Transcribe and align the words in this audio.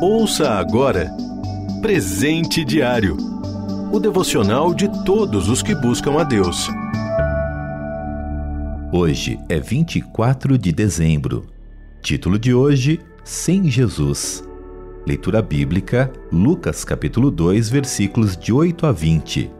Ouça 0.00 0.50
agora 0.50 1.10
Presente 1.80 2.64
Diário 2.64 3.16
o 3.90 4.00
devocional 4.00 4.74
de 4.74 4.88
todos 5.04 5.48
os 5.48 5.62
que 5.62 5.74
buscam 5.74 6.20
a 6.20 6.24
Deus. 6.24 6.68
Hoje 8.92 9.38
é 9.48 9.58
24 9.58 10.58
de 10.58 10.72
dezembro. 10.72 11.46
Título 12.02 12.38
de 12.38 12.52
hoje: 12.52 13.00
Sem 13.24 13.70
Jesus. 13.70 14.44
Leitura 15.06 15.40
bíblica: 15.40 16.12
Lucas 16.30 16.84
capítulo 16.84 17.30
2, 17.30 17.70
versículos 17.70 18.36
de 18.36 18.52
8 18.52 18.86
a 18.86 18.92
20. 18.92 19.50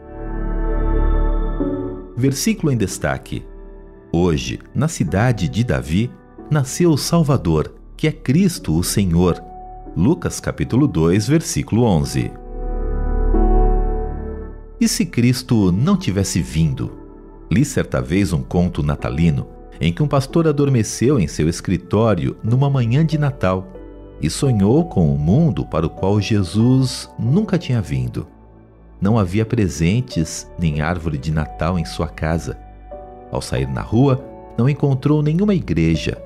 Versículo 2.15 2.71
em 2.71 2.77
destaque: 2.77 3.43
Hoje, 4.11 4.59
na 4.75 4.87
cidade 4.87 5.47
de 5.47 5.63
Davi, 5.63 6.11
nasceu 6.51 6.91
o 6.91 6.97
Salvador, 6.97 7.73
que 7.95 8.07
é 8.07 8.11
Cristo 8.11 8.77
o 8.77 8.83
Senhor. 8.83 9.46
Lucas 9.97 10.39
capítulo 10.39 10.87
2, 10.87 11.27
versículo 11.27 11.81
11. 11.81 12.31
E 14.79 14.87
se 14.87 15.07
Cristo 15.07 15.71
não 15.71 15.97
tivesse 15.97 16.39
vindo? 16.39 16.91
Li 17.51 17.65
certa 17.65 17.99
vez 17.99 18.31
um 18.31 18.43
conto 18.43 18.83
natalino 18.83 19.47
em 19.81 19.91
que 19.91 20.03
um 20.03 20.07
pastor 20.07 20.47
adormeceu 20.47 21.19
em 21.19 21.27
seu 21.27 21.49
escritório 21.49 22.37
numa 22.43 22.69
manhã 22.69 23.03
de 23.03 23.17
Natal 23.17 23.67
e 24.21 24.29
sonhou 24.29 24.85
com 24.85 25.11
o 25.11 25.17
mundo 25.17 25.65
para 25.65 25.87
o 25.87 25.89
qual 25.89 26.21
Jesus 26.21 27.09
nunca 27.17 27.57
tinha 27.57 27.81
vindo. 27.81 28.27
Não 29.01 29.17
havia 29.17 29.47
presentes 29.47 30.47
nem 30.59 30.79
árvore 30.79 31.17
de 31.17 31.31
Natal 31.31 31.79
em 31.79 31.85
sua 31.85 32.07
casa. 32.07 32.55
Ao 33.31 33.41
sair 33.41 33.67
na 33.67 33.81
rua, 33.81 34.23
não 34.55 34.69
encontrou 34.69 35.23
nenhuma 35.23 35.55
igreja. 35.55 36.21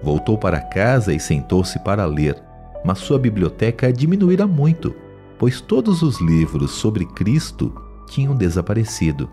Voltou 0.00 0.38
para 0.38 0.60
casa 0.60 1.12
e 1.12 1.18
sentou-se 1.18 1.76
para 1.80 2.06
ler, 2.06 2.40
mas 2.84 2.98
sua 2.98 3.18
biblioteca 3.18 3.92
diminuíra 3.92 4.46
muito 4.46 4.94
pois 5.40 5.58
todos 5.58 6.02
os 6.02 6.20
livros 6.20 6.72
sobre 6.72 7.06
Cristo 7.06 7.74
tinham 8.10 8.36
desaparecido. 8.36 9.26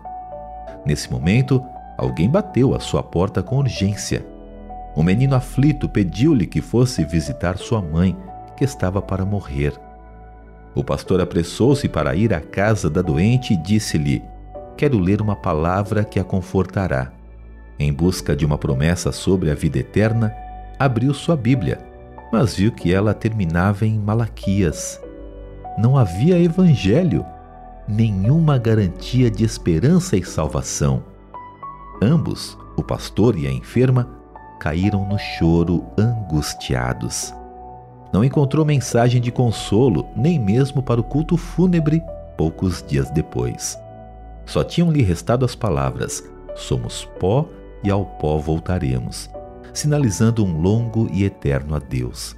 Nesse 0.86 1.12
momento, 1.12 1.62
alguém 1.98 2.30
bateu 2.30 2.74
à 2.74 2.80
sua 2.80 3.02
porta 3.02 3.42
com 3.42 3.58
urgência. 3.58 4.26
O 4.96 5.02
menino 5.02 5.34
aflito 5.34 5.86
pediu-lhe 5.86 6.46
que 6.46 6.62
fosse 6.62 7.04
visitar 7.04 7.58
sua 7.58 7.82
mãe, 7.82 8.16
que 8.56 8.64
estava 8.64 9.02
para 9.02 9.22
morrer. 9.22 9.78
O 10.74 10.82
pastor 10.82 11.20
apressou-se 11.20 11.86
para 11.90 12.14
ir 12.14 12.32
à 12.32 12.40
casa 12.40 12.88
da 12.88 13.02
doente 13.02 13.52
e 13.52 13.56
disse-lhe: 13.56 14.22
Quero 14.78 14.98
ler 14.98 15.20
uma 15.20 15.36
palavra 15.36 16.04
que 16.04 16.18
a 16.18 16.24
confortará. 16.24 17.12
Em 17.78 17.92
busca 17.92 18.34
de 18.34 18.46
uma 18.46 18.56
promessa 18.56 19.12
sobre 19.12 19.50
a 19.50 19.54
vida 19.54 19.78
eterna, 19.78 20.34
abriu 20.78 21.12
sua 21.12 21.36
Bíblia, 21.36 21.78
mas 22.32 22.54
viu 22.54 22.72
que 22.72 22.92
ela 22.92 23.14
terminava 23.14 23.86
em 23.86 23.98
Malaquias 23.98 25.00
não 25.78 25.96
havia 25.96 26.36
evangelho, 26.36 27.24
nenhuma 27.86 28.58
garantia 28.58 29.30
de 29.30 29.44
esperança 29.44 30.16
e 30.16 30.24
salvação. 30.24 31.04
Ambos, 32.02 32.58
o 32.76 32.82
pastor 32.82 33.38
e 33.38 33.46
a 33.46 33.52
enferma, 33.52 34.08
caíram 34.58 35.06
no 35.08 35.16
choro 35.16 35.86
angustiados. 35.96 37.32
Não 38.12 38.24
encontrou 38.24 38.64
mensagem 38.64 39.20
de 39.20 39.30
consolo, 39.30 40.08
nem 40.16 40.36
mesmo 40.36 40.82
para 40.82 41.00
o 41.00 41.04
culto 41.04 41.36
fúnebre 41.36 42.02
poucos 42.36 42.82
dias 42.82 43.08
depois. 43.10 43.78
Só 44.44 44.64
tinham-lhe 44.64 45.02
restado 45.02 45.44
as 45.44 45.54
palavras: 45.54 46.24
Somos 46.56 47.04
pó 47.20 47.46
e 47.84 47.90
ao 47.90 48.04
pó 48.04 48.38
voltaremos, 48.38 49.30
sinalizando 49.72 50.44
um 50.44 50.60
longo 50.60 51.08
e 51.12 51.24
eterno 51.24 51.74
adeus. 51.74 52.36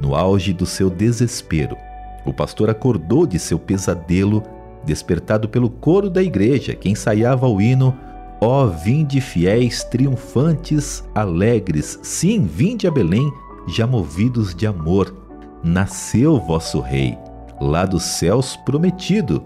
No 0.00 0.14
auge 0.14 0.52
do 0.52 0.66
seu 0.66 0.90
desespero, 0.90 1.76
o 2.24 2.32
pastor 2.32 2.70
acordou 2.70 3.26
de 3.26 3.38
seu 3.38 3.58
pesadelo, 3.58 4.42
despertado 4.84 5.48
pelo 5.48 5.70
coro 5.70 6.10
da 6.10 6.22
igreja, 6.22 6.74
que 6.74 6.88
ensaiava 6.88 7.46
o 7.46 7.60
hino 7.60 7.96
Ó 8.40 8.64
oh, 8.64 8.68
vinde 8.68 9.22
fiéis, 9.22 9.84
triunfantes, 9.84 11.02
alegres, 11.14 11.98
sim, 12.02 12.44
vinde 12.44 12.86
a 12.86 12.90
Belém, 12.90 13.32
já 13.66 13.86
movidos 13.86 14.54
de 14.54 14.66
amor. 14.66 15.14
Nasceu 15.62 16.38
vosso 16.38 16.78
rei, 16.80 17.16
lá 17.58 17.86
dos 17.86 18.02
céus 18.02 18.54
prometido. 18.54 19.42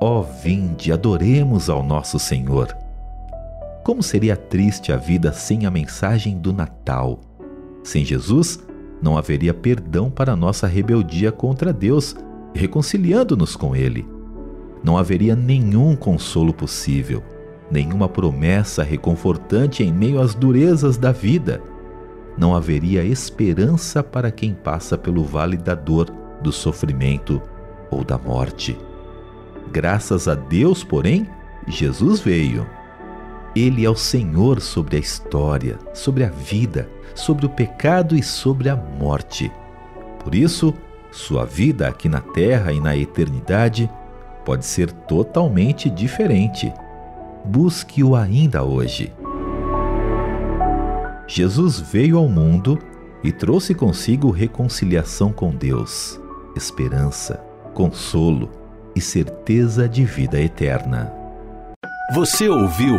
Ó 0.00 0.18
oh, 0.18 0.22
vinde, 0.22 0.90
adoremos 0.90 1.70
ao 1.70 1.84
nosso 1.84 2.18
Senhor. 2.18 2.76
Como 3.82 4.00
seria 4.00 4.36
triste 4.36 4.92
a 4.92 4.96
vida 4.96 5.32
sem 5.32 5.66
a 5.66 5.70
mensagem 5.70 6.38
do 6.38 6.52
Natal? 6.52 7.20
Sem 7.82 8.04
Jesus, 8.04 8.64
não 9.02 9.18
haveria 9.18 9.52
perdão 9.52 10.08
para 10.08 10.36
nossa 10.36 10.68
rebeldia 10.68 11.32
contra 11.32 11.72
Deus, 11.72 12.14
reconciliando-nos 12.54 13.56
com 13.56 13.74
Ele. 13.74 14.06
Não 14.84 14.96
haveria 14.96 15.34
nenhum 15.34 15.96
consolo 15.96 16.52
possível, 16.52 17.24
nenhuma 17.72 18.08
promessa 18.08 18.84
reconfortante 18.84 19.82
em 19.82 19.92
meio 19.92 20.20
às 20.20 20.32
durezas 20.32 20.96
da 20.96 21.10
vida. 21.10 21.60
Não 22.38 22.54
haveria 22.54 23.02
esperança 23.02 24.00
para 24.00 24.30
quem 24.30 24.54
passa 24.54 24.96
pelo 24.96 25.24
vale 25.24 25.56
da 25.56 25.74
dor, 25.74 26.08
do 26.40 26.52
sofrimento 26.52 27.42
ou 27.90 28.04
da 28.04 28.16
morte. 28.16 28.78
Graças 29.72 30.28
a 30.28 30.36
Deus, 30.36 30.84
porém, 30.84 31.26
Jesus 31.66 32.20
veio 32.20 32.64
ele 33.54 33.84
é 33.84 33.90
o 33.90 33.94
Senhor 33.94 34.60
sobre 34.60 34.96
a 34.96 35.00
história, 35.00 35.78
sobre 35.92 36.24
a 36.24 36.30
vida, 36.30 36.88
sobre 37.14 37.46
o 37.46 37.50
pecado 37.50 38.16
e 38.16 38.22
sobre 38.22 38.68
a 38.68 38.76
morte. 38.76 39.52
Por 40.22 40.34
isso, 40.34 40.72
sua 41.10 41.44
vida 41.44 41.86
aqui 41.86 42.08
na 42.08 42.20
terra 42.20 42.72
e 42.72 42.80
na 42.80 42.96
eternidade 42.96 43.90
pode 44.44 44.64
ser 44.64 44.90
totalmente 44.90 45.90
diferente. 45.90 46.72
Busque-o 47.44 48.16
ainda 48.16 48.62
hoje. 48.64 49.12
Jesus 51.26 51.78
veio 51.80 52.18
ao 52.18 52.28
mundo 52.28 52.78
e 53.22 53.30
trouxe 53.30 53.74
consigo 53.74 54.30
reconciliação 54.30 55.32
com 55.32 55.50
Deus, 55.50 56.20
esperança, 56.56 57.44
consolo 57.74 58.50
e 58.94 59.00
certeza 59.00 59.88
de 59.88 60.04
vida 60.04 60.40
eterna. 60.40 61.12
Você 62.14 62.48
ouviu 62.48 62.98